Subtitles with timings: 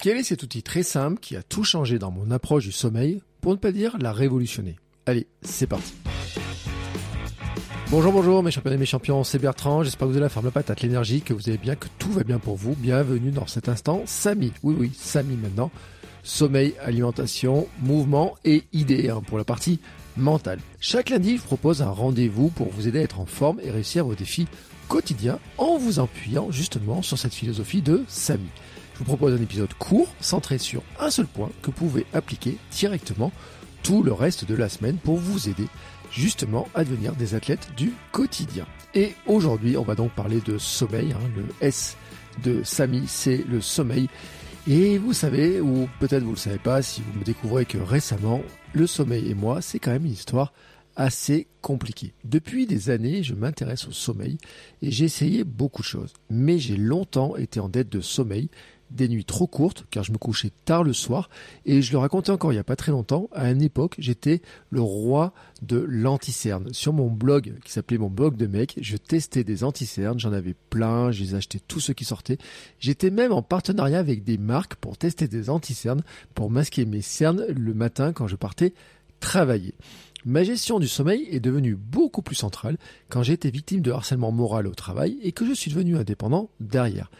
[0.00, 3.20] Quel est cet outil très simple qui a tout changé dans mon approche du sommeil,
[3.40, 4.76] pour ne pas dire la révolutionner?
[5.06, 5.92] Allez, c'est parti.
[7.90, 10.46] Bonjour, bonjour mes champions et mes champions, c'est Bertrand, j'espère que vous avez la forme,
[10.46, 12.76] la patate, l'énergie, que vous allez bien, que tout va bien pour vous.
[12.76, 15.72] Bienvenue dans cet instant, Samy, oui oui, Samy maintenant.
[16.22, 19.80] Sommeil, alimentation, mouvement et idées hein, pour la partie
[20.16, 20.60] mentale.
[20.78, 24.04] Chaque lundi, je propose un rendez-vous pour vous aider à être en forme et réussir
[24.04, 24.46] vos défis
[24.86, 28.48] quotidiens en vous appuyant justement sur cette philosophie de Samy.
[28.98, 32.58] Je vous propose un épisode court, centré sur un seul point que vous pouvez appliquer
[32.72, 33.30] directement
[33.84, 35.68] tout le reste de la semaine pour vous aider
[36.10, 38.66] justement à devenir des athlètes du quotidien.
[38.96, 41.12] Et aujourd'hui, on va donc parler de sommeil.
[41.12, 41.96] hein, le S
[42.42, 44.08] de Samy, c'est le sommeil.
[44.66, 47.78] Et vous savez, ou peut-être vous ne le savez pas, si vous me découvrez que
[47.78, 50.52] récemment, le sommeil et moi, c'est quand même une histoire
[50.96, 52.14] assez compliquée.
[52.24, 54.38] Depuis des années, je m'intéresse au sommeil
[54.82, 56.12] et j'ai essayé beaucoup de choses.
[56.28, 58.50] Mais j'ai longtemps été en dette de sommeil
[58.90, 61.28] des nuits trop courtes car je me couchais tard le soir
[61.66, 64.40] et je le racontais encore il n'y a pas très longtemps à une époque j'étais
[64.70, 66.72] le roi de l'anticerne.
[66.72, 70.54] Sur mon blog qui s'appelait mon blog de mec je testais des anticernes j'en avais
[70.70, 72.38] plein je les achetais tous ceux qui sortaient.
[72.80, 76.02] J'étais même en partenariat avec des marques pour tester des anticernes
[76.34, 78.74] pour masquer mes cernes le matin quand je partais
[79.20, 79.74] travailler.
[80.24, 82.76] Ma gestion du sommeil est devenue beaucoup plus centrale
[83.08, 86.50] quand j'ai été victime de harcèlement moral au travail et que je suis devenu indépendant
[86.60, 87.10] derrière.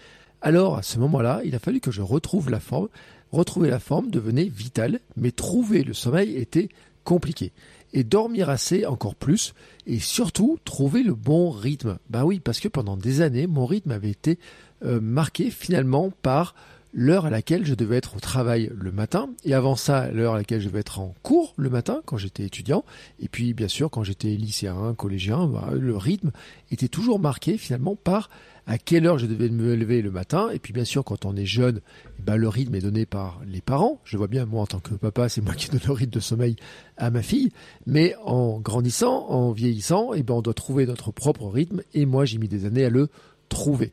[0.40, 2.88] Alors, à ce moment-là, il a fallu que je retrouve la forme.
[3.32, 6.68] Retrouver la forme devenait vital, mais trouver le sommeil était
[7.04, 7.52] compliqué.
[7.92, 9.54] Et dormir assez encore plus,
[9.86, 11.98] et surtout trouver le bon rythme.
[12.10, 14.38] Ben oui, parce que pendant des années, mon rythme avait été
[14.84, 16.54] euh, marqué finalement par
[16.92, 20.38] l'heure à laquelle je devais être au travail le matin, et avant ça, l'heure à
[20.38, 22.84] laquelle je devais être en cours le matin quand j'étais étudiant,
[23.20, 26.30] et puis bien sûr quand j'étais lycéen, collégien, bah, le rythme
[26.70, 28.30] était toujours marqué finalement par
[28.66, 31.36] à quelle heure je devais me lever le matin, et puis bien sûr quand on
[31.36, 31.80] est jeune,
[32.18, 34.94] bah, le rythme est donné par les parents, je vois bien moi en tant que
[34.94, 36.56] papa, c'est moi qui donne le rythme de sommeil
[36.96, 37.50] à ma fille,
[37.86, 42.24] mais en grandissant, en vieillissant, et ben on doit trouver notre propre rythme, et moi
[42.24, 43.08] j'ai mis des années à le
[43.48, 43.92] trouver.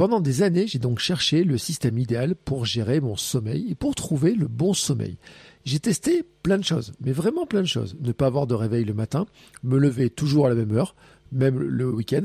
[0.00, 3.94] Pendant des années, j'ai donc cherché le système idéal pour gérer mon sommeil et pour
[3.94, 5.18] trouver le bon sommeil.
[5.66, 7.98] J'ai testé plein de choses, mais vraiment plein de choses.
[8.00, 9.26] Ne pas avoir de réveil le matin,
[9.62, 10.94] me lever toujours à la même heure,
[11.32, 12.24] même le week-end,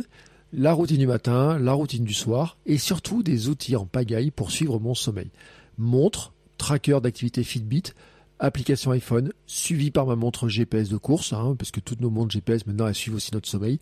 [0.54, 4.52] la routine du matin, la routine du soir, et surtout des outils en pagaille pour
[4.52, 5.32] suivre mon sommeil.
[5.78, 7.92] Montre, tracker d'activité Fitbit,
[8.40, 12.32] application iPhone, suivi par ma montre GPS de course, hein, parce que toutes nos montres
[12.32, 13.80] GPS maintenant elles suivent aussi notre sommeil.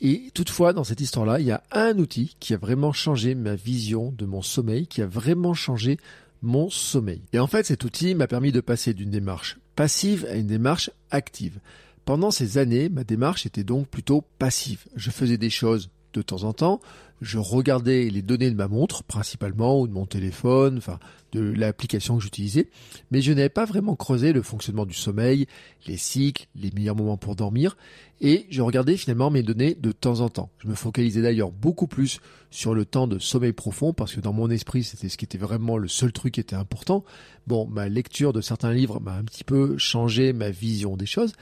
[0.00, 3.54] Et toutefois, dans cette histoire-là, il y a un outil qui a vraiment changé ma
[3.54, 5.96] vision de mon sommeil, qui a vraiment changé
[6.42, 7.22] mon sommeil.
[7.32, 10.90] Et en fait, cet outil m'a permis de passer d'une démarche passive à une démarche
[11.10, 11.60] active.
[12.04, 14.86] Pendant ces années, ma démarche était donc plutôt passive.
[14.96, 16.80] Je faisais des choses de temps en temps,
[17.20, 20.98] je regardais les données de ma montre principalement ou de mon téléphone, enfin
[21.32, 22.68] de l'application que j'utilisais,
[23.10, 25.46] mais je n'avais pas vraiment creusé le fonctionnement du sommeil,
[25.86, 27.76] les cycles, les meilleurs moments pour dormir,
[28.20, 30.50] et je regardais finalement mes données de temps en temps.
[30.58, 34.32] Je me focalisais d'ailleurs beaucoup plus sur le temps de sommeil profond parce que dans
[34.32, 37.04] mon esprit c'était ce qui était vraiment le seul truc qui était important.
[37.46, 41.32] Bon, ma lecture de certains livres m'a un petit peu changé ma vision des choses,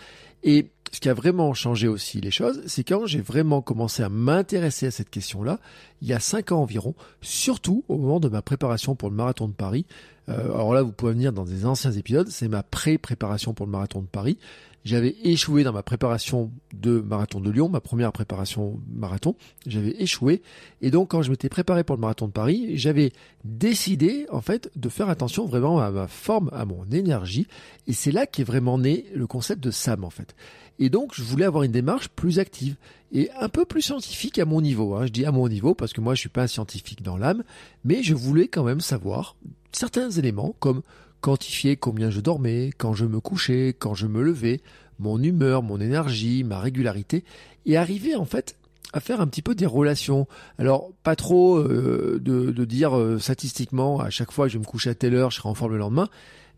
[0.43, 4.09] et ce qui a vraiment changé aussi les choses, c'est quand j'ai vraiment commencé à
[4.09, 5.59] m'intéresser à cette question-là,
[6.03, 9.49] il y a cinq ans environ, surtout au moment de ma préparation pour le marathon
[9.49, 9.87] de Paris.
[10.29, 13.73] Euh, alors là, vous pouvez venir dans des anciens épisodes, c'est ma pré-préparation pour le
[13.73, 14.39] marathon de Paris.
[14.85, 19.35] J'avais échoué dans ma préparation de marathon de Lyon, ma première préparation marathon.
[19.67, 20.43] J'avais échoué.
[20.83, 23.13] Et donc, quand je m'étais préparé pour le marathon de Paris, j'avais
[23.45, 27.47] décidé, en fait, de faire attention vraiment à ma forme, à mon énergie.
[27.87, 30.37] Et c'est là qu'est vraiment né le concept de SAM, en fait.
[30.79, 32.77] Et donc, je voulais avoir une démarche plus active
[33.11, 34.97] et un peu plus scientifique à mon niveau.
[34.97, 35.07] Hein.
[35.07, 37.43] Je dis à mon niveau parce que moi, je suis pas un scientifique dans l'âme,
[37.85, 39.37] mais je voulais quand même savoir
[39.77, 40.83] certains éléments comme
[41.21, 44.61] quantifier combien je dormais, quand je me couchais, quand je me levais,
[44.99, 47.25] mon humeur, mon énergie, ma régularité,
[47.67, 48.57] et arriver en fait
[48.93, 50.29] à faire un petit peu des relations.
[50.59, 54.95] Alors pas trop euh, de, dire euh, statistiquement à chaque fois je me coucher à
[54.95, 56.09] telle heure, je serai en forme le lendemain,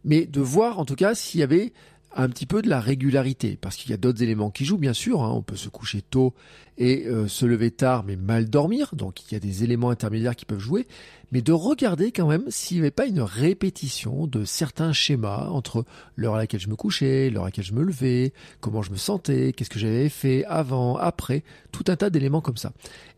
[0.05, 1.73] mais de voir en tout cas s'il y avait
[2.17, 4.93] un petit peu de la régularité, parce qu'il y a d'autres éléments qui jouent, bien
[4.93, 5.23] sûr.
[5.23, 5.31] Hein.
[5.31, 6.35] On peut se coucher tôt
[6.79, 8.95] et euh, se lever tard, mais mal dormir.
[8.95, 10.87] Donc il y a des éléments intermédiaires qui peuvent jouer.
[11.33, 15.85] Mais de regarder quand même s'il n'y avait pas une répétition de certains schémas entre
[16.15, 18.97] l'heure à laquelle je me couchais, l'heure à laquelle je me levais, comment je me
[18.97, 21.43] sentais, qu'est-ce que j'avais fait avant, après,
[21.73, 22.73] tout un tas d'éléments comme ça.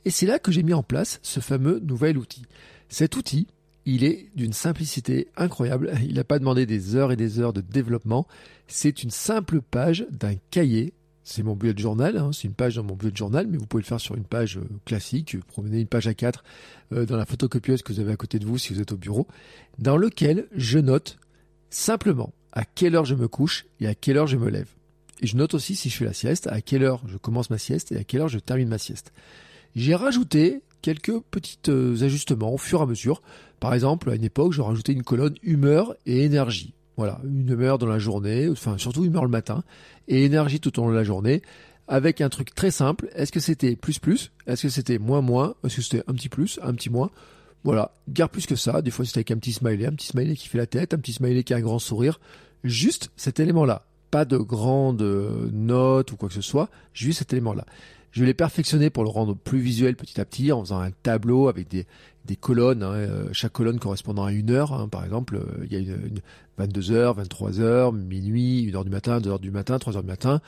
[0.04, 2.42] Et c'est là que j'ai mis en place ce fameux nouvel outil.
[2.88, 3.46] Cet outil,
[3.90, 5.94] il est d'une simplicité incroyable.
[6.04, 8.26] Il n'a pas demandé des heures et des heures de développement.
[8.66, 10.92] C'est une simple page d'un cahier.
[11.24, 12.30] C'est mon bullet journal, hein.
[12.32, 14.58] c'est une page dans mon bullet journal, mais vous pouvez le faire sur une page
[14.58, 15.36] euh, classique.
[15.36, 16.44] Vous promenez une page à 4
[16.92, 18.98] euh, dans la photocopieuse que vous avez à côté de vous si vous êtes au
[18.98, 19.26] bureau,
[19.78, 21.18] dans lequel je note
[21.70, 24.68] simplement à quelle heure je me couche et à quelle heure je me lève.
[25.20, 27.58] Et je note aussi si je fais la sieste, à quelle heure je commence ma
[27.58, 29.12] sieste et à quelle heure je termine ma sieste.
[29.76, 33.22] J'ai rajouté quelques petits euh, ajustements au fur et à mesure.
[33.60, 36.74] Par exemple, à une époque, je rajoutais une colonne humeur et énergie.
[36.96, 39.62] Voilà, une humeur dans la journée, enfin surtout humeur le matin,
[40.08, 41.42] et énergie tout au long de la journée,
[41.86, 43.08] avec un truc très simple.
[43.14, 44.32] Est-ce que c'était plus plus?
[44.46, 45.54] Est-ce que c'était moins moins?
[45.64, 47.10] Est-ce que c'était un petit plus, un petit moins?
[47.62, 48.82] Voilà, guère plus que ça.
[48.82, 50.98] Des fois c'était avec un petit smiley, un petit smiley qui fait la tête, un
[50.98, 52.18] petit smiley qui a un grand sourire.
[52.64, 53.84] Juste cet élément-là.
[54.10, 57.64] Pas de grande euh, note ou quoi que ce soit, juste cet élément-là.
[58.12, 61.48] Je l'ai perfectionné pour le rendre plus visuel petit à petit en faisant un tableau
[61.48, 61.86] avec des,
[62.24, 64.72] des colonnes, hein, euh, chaque colonne correspondant à une heure.
[64.72, 66.20] Hein, par exemple, euh, il y a une,
[66.58, 70.40] 22h, 23h, minuit, 1h du matin, 2h du matin, 3h du matin.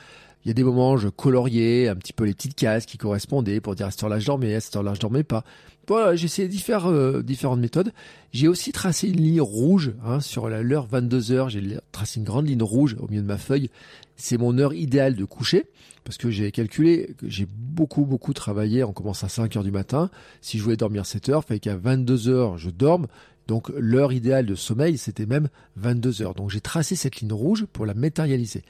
[0.43, 3.61] Il y a des moments je coloriais un petit peu les petites cases qui correspondaient
[3.61, 5.43] pour dire à cette heure-là je dormais, à cette heure-là je dormais pas.
[5.87, 7.91] Voilà, j'ai essayé euh, différentes méthodes.
[8.31, 11.49] J'ai aussi tracé une ligne rouge hein, sur l'heure 22h.
[11.49, 11.61] J'ai
[11.91, 13.69] tracé une grande ligne rouge au milieu de ma feuille.
[14.15, 15.65] C'est mon heure idéale de coucher
[16.03, 18.83] parce que j'ai calculé que j'ai beaucoup beaucoup travaillé.
[18.83, 20.09] On commence à 5 heures du matin.
[20.39, 23.07] Si je voulais dormir 7 heures, il fallait qu'à 22 heures je dorme.
[23.51, 26.35] Donc l'heure idéale de sommeil, c'était même 22 heures.
[26.35, 28.63] Donc j'ai tracé cette ligne rouge pour la matérialiser.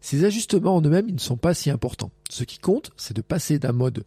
[0.00, 2.12] Ces ajustements en eux-mêmes, ne sont pas si importants.
[2.30, 4.04] Ce qui compte, c'est de passer d'un mode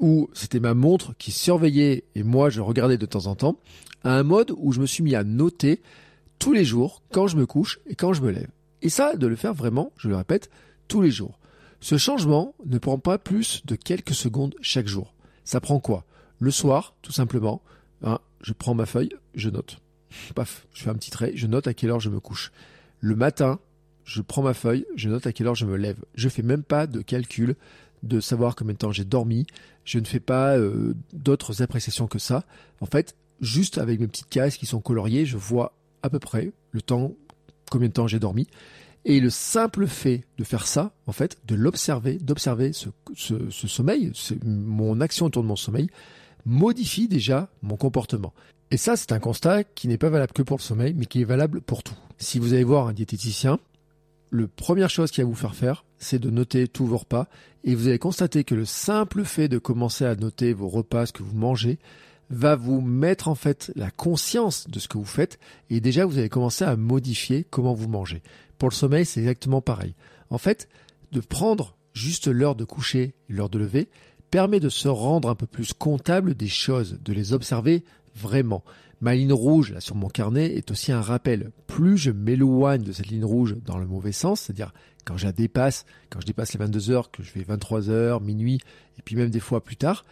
[0.00, 3.58] où c'était ma montre qui surveillait et moi je regardais de temps en temps,
[4.04, 5.80] à un mode où je me suis mis à noter
[6.38, 8.50] tous les jours quand je me couche et quand je me lève.
[8.82, 10.50] Et ça, de le faire vraiment, je le répète,
[10.88, 11.38] tous les jours.
[11.80, 15.14] Ce changement ne prend pas plus de quelques secondes chaque jour.
[15.46, 16.04] Ça prend quoi?
[16.38, 17.62] Le soir, tout simplement,
[18.02, 19.78] hein, je prends ma feuille, je note.
[20.34, 22.52] Paf, je fais un petit trait, je note à quelle heure je me couche.
[23.00, 23.58] Le matin,
[24.04, 25.98] je prends ma feuille, je note à quelle heure je me lève.
[26.14, 27.56] Je fais même pas de calcul
[28.02, 29.46] de savoir combien de temps j'ai dormi.
[29.84, 32.44] Je ne fais pas euh, d'autres appréciations que ça.
[32.80, 36.52] En fait, juste avec mes petites cases qui sont coloriées, je vois à peu près
[36.70, 37.12] le temps,
[37.70, 38.48] combien de temps j'ai dormi.
[39.04, 42.88] Et le simple fait de faire ça, en fait, de l'observer, d'observer ce,
[43.50, 44.12] sommeil,
[44.44, 45.88] mon action autour de mon sommeil,
[46.44, 48.32] modifie déjà mon comportement.
[48.70, 51.22] Et ça, c'est un constat qui n'est pas valable que pour le sommeil, mais qui
[51.22, 51.96] est valable pour tout.
[52.18, 53.58] Si vous allez voir un diététicien,
[54.30, 57.28] la première chose qu'il va vous faire faire, c'est de noter tous vos repas.
[57.64, 61.12] Et vous allez constater que le simple fait de commencer à noter vos repas, ce
[61.12, 61.78] que vous mangez,
[62.30, 65.38] va vous mettre en fait la conscience de ce que vous faites.
[65.70, 68.22] Et déjà, vous allez commencer à modifier comment vous mangez.
[68.58, 69.94] Pour le sommeil, c'est exactement pareil.
[70.28, 70.68] En fait,
[71.12, 73.88] de prendre juste l'heure de coucher l'heure de lever
[74.30, 77.84] permet de se rendre un peu plus comptable des choses, de les observer
[78.14, 78.64] vraiment.
[79.00, 81.52] Ma ligne rouge là sur mon carnet est aussi un rappel.
[81.66, 84.72] Plus je m'éloigne de cette ligne rouge dans le mauvais sens, c'est-à-dire
[85.04, 88.20] quand je la dépasse, quand je dépasse les 22 heures, que je fais 23 heures,
[88.20, 88.60] minuit,
[88.98, 90.04] et puis même des fois plus tard,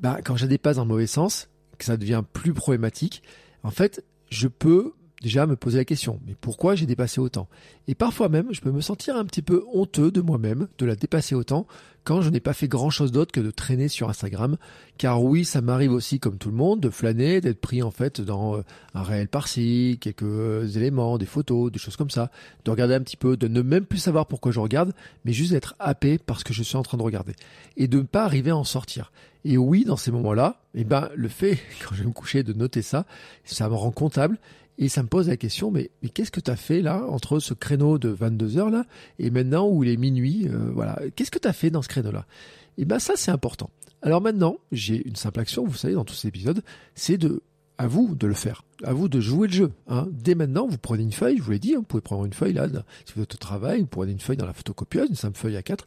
[0.00, 1.48] bah, quand je la dépasse dans le mauvais sens,
[1.78, 3.22] que ça devient plus problématique,
[3.62, 4.92] en fait, je peux
[5.22, 7.48] déjà me poser la question, mais pourquoi j'ai dépassé autant?
[7.88, 10.96] Et parfois même, je peux me sentir un petit peu honteux de moi-même de la
[10.96, 11.66] dépasser autant
[12.06, 14.56] quand je n'ai pas fait grand-chose d'autre que de traîner sur Instagram.
[14.96, 18.20] Car oui, ça m'arrive aussi, comme tout le monde, de flâner, d'être pris en fait
[18.20, 18.62] dans euh,
[18.94, 22.30] un réel par-ci, quelques euh, éléments, des photos, des choses comme ça,
[22.64, 24.92] de regarder un petit peu, de ne même plus savoir pourquoi je regarde,
[25.24, 27.34] mais juste d'être happé parce que je suis en train de regarder.
[27.76, 29.10] Et de ne pas arriver à en sortir.
[29.44, 31.58] Et oui, dans ces moments-là, eh ben, le fait,
[31.88, 33.04] quand je vais me coucher, de noter ça,
[33.44, 34.38] ça me rend comptable
[34.78, 37.54] et ça me pose la question, mais, qu'est-ce que tu as fait là, entre ce
[37.54, 38.84] créneau de 22 heures là,
[39.18, 41.88] et maintenant où il est minuit, euh, voilà, qu'est-ce que tu as fait dans ce
[41.88, 42.26] créneau-là?
[42.78, 43.70] Et ben ça, c'est important.
[44.02, 46.62] Alors maintenant, j'ai une simple action, vous savez, dans tous ces épisodes,
[46.94, 47.42] c'est de,
[47.78, 49.72] à vous de le faire, à vous de jouer le jeu.
[49.88, 50.06] Hein.
[50.10, 52.32] Dès maintenant, vous prenez une feuille, je vous l'ai dit, hein, vous pouvez prendre une
[52.32, 52.68] feuille là,
[53.04, 55.56] si vous êtes au travail, vous prenez une feuille dans la photocopieuse, une simple feuille
[55.56, 55.86] à 4,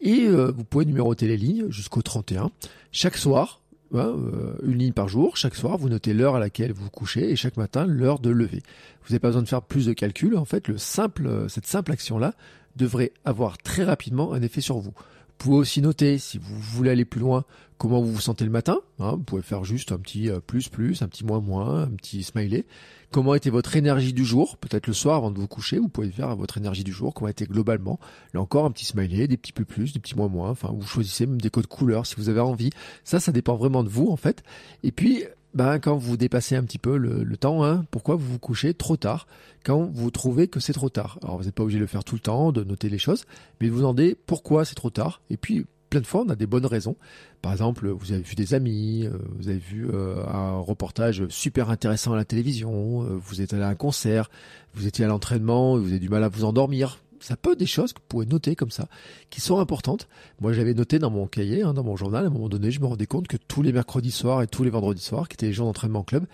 [0.00, 2.50] et euh, vous pouvez numéroter les lignes jusqu'au 31.
[2.92, 3.60] Chaque soir,
[3.94, 5.36] une ligne par jour.
[5.36, 8.62] Chaque soir, vous notez l'heure à laquelle vous couchez et chaque matin l'heure de lever.
[9.02, 10.36] Vous n'avez pas besoin de faire plus de calculs.
[10.36, 12.34] En fait, cette simple action-là
[12.76, 14.94] devrait avoir très rapidement un effet sur vous.
[15.38, 17.44] Vous pouvez aussi noter, si vous voulez aller plus loin,
[17.76, 18.78] comment vous vous sentez le matin.
[18.98, 19.12] Hein.
[19.12, 22.22] vous pouvez faire juste un petit euh, plus plus, un petit moins moins, un petit
[22.22, 22.64] smiley.
[23.10, 26.10] Comment était votre énergie du jour Peut-être le soir avant de vous coucher, vous pouvez
[26.10, 27.12] faire votre énergie du jour.
[27.12, 28.00] Comment était globalement
[28.32, 30.50] Là encore, un petit smiley, des petits plus plus, des petits moins moins.
[30.50, 32.70] Enfin, vous choisissez même des codes couleurs si vous avez envie.
[33.04, 34.42] Ça, ça dépend vraiment de vous en fait.
[34.82, 38.38] Et puis, ben, quand vous dépassez un petit peu le, temps, hein, pourquoi vous vous
[38.38, 39.26] couchez trop tard
[39.64, 41.18] quand vous trouvez que c'est trop tard?
[41.22, 43.24] Alors vous n'êtes pas obligé de le faire tout le temps, de noter les choses,
[43.60, 45.20] mais de vous demandez pourquoi c'est trop tard.
[45.30, 46.96] Et puis plein de fois, on a des bonnes raisons.
[47.40, 51.70] Par exemple, vous avez vu des amis, euh, vous avez vu euh, un reportage super
[51.70, 54.28] intéressant à la télévision, euh, vous êtes allé à un concert,
[54.74, 56.98] vous étiez à l'entraînement, vous avez du mal à vous endormir.
[57.24, 58.86] Ça peut être des choses que vous pouvez noter comme ça,
[59.30, 60.08] qui sont importantes.
[60.42, 62.80] Moi, j'avais noté dans mon cahier, hein, dans mon journal, à un moment donné, je
[62.80, 65.46] me rendais compte que tous les mercredis soirs et tous les vendredis soirs, qui étaient
[65.46, 66.26] les jours d'entraînement club,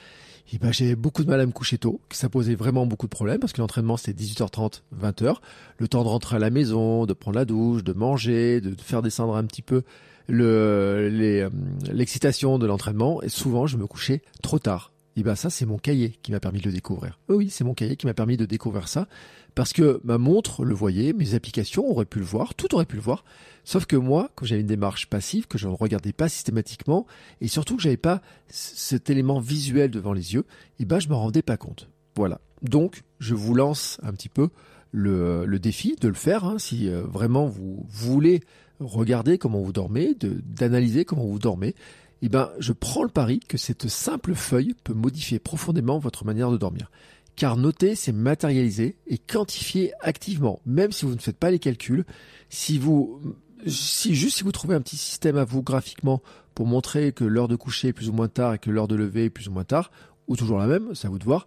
[0.52, 3.06] et ben, j'avais beaucoup de mal à me coucher tôt, que ça posait vraiment beaucoup
[3.06, 5.37] de problèmes parce que l'entraînement c'était 18h30, 20h,
[5.78, 9.00] le temps de rentrer à la maison, de prendre la douche, de manger, de faire
[9.00, 9.85] descendre un petit peu
[10.28, 11.49] euh,
[11.92, 14.90] l'excitation de l'entraînement et souvent je me couchais trop tard.
[15.20, 17.18] Et ben ça c'est mon cahier qui m'a permis de le découvrir.
[17.28, 19.06] Oh oui, c'est mon cahier qui m'a permis de découvrir ça
[19.54, 22.96] parce que ma montre le voyait, mes applications auraient pu le voir, tout aurait pu
[22.96, 23.22] le voir.
[23.62, 27.06] Sauf que moi, quand j'avais une démarche passive, que je ne regardais pas systématiquement,
[27.42, 30.46] et surtout que j'avais pas cet élément visuel devant les yeux,
[30.78, 31.90] et eh ben je me rendais pas compte.
[32.16, 32.40] Voilà.
[32.62, 34.48] Donc, je vous lance un petit peu
[34.90, 38.40] le, défi de le faire, hein, si euh, vraiment vous voulez
[38.80, 41.74] regarder comment vous dormez, d'analyser comment vous dormez.
[42.22, 46.50] Eh ben, je prends le pari que cette simple feuille peut modifier profondément votre manière
[46.50, 46.90] de dormir.
[47.36, 52.04] Car noter, c'est matérialiser et quantifier activement, même si vous ne faites pas les calculs.
[52.50, 53.20] Si vous
[53.66, 56.22] si juste si vous trouvez un petit système à vous graphiquement
[56.54, 58.94] pour montrer que l'heure de coucher est plus ou moins tard et que l'heure de
[58.94, 59.90] lever est plus ou moins tard,
[60.28, 61.46] ou toujours la même, c'est à vous de voir,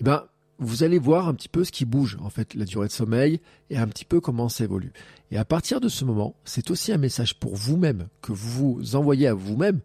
[0.00, 0.24] eh ben,
[0.58, 3.40] vous allez voir un petit peu ce qui bouge, en fait, la durée de sommeil
[3.70, 4.92] et un petit peu comment ça évolue.
[5.30, 9.26] Et à partir de ce moment, c'est aussi un message pour vous-même que vous envoyez
[9.26, 9.80] à vous-même,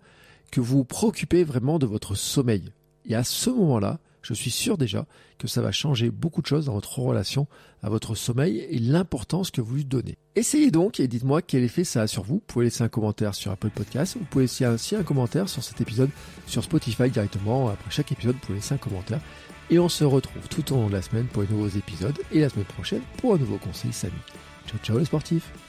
[0.50, 2.72] que vous vous préoccupez vraiment de votre sommeil.
[3.06, 5.06] Et à ce moment-là, je suis sûr déjà
[5.38, 7.48] que ça va changer beaucoup de choses dans votre relation
[7.82, 10.18] à votre sommeil et l'importance que vous lui donnez.
[10.36, 12.36] Essayez donc et dites-moi quel effet ça a sur vous.
[12.36, 14.18] Vous pouvez laisser un commentaire sur Apple Podcast.
[14.20, 16.10] Vous pouvez laisser aussi un commentaire sur cet épisode
[16.46, 17.70] sur Spotify directement.
[17.70, 19.22] Après chaque épisode, vous pouvez laisser un commentaire.
[19.70, 22.42] Et on se retrouve tout au long de la semaine pour de nouveaux épisodes et
[22.42, 24.14] la semaine prochaine pour un nouveau conseil Samy.
[24.68, 25.69] Ciao ciao les sportifs